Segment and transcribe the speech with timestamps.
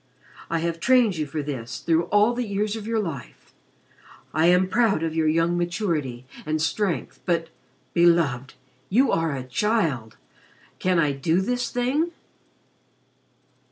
[0.49, 3.53] I have trained you for this through all the years of your life.
[4.33, 7.49] I am proud of your young maturity and strength but
[7.93, 8.55] Beloved
[8.89, 10.17] you are a child!
[10.79, 12.09] Can I do this thing!"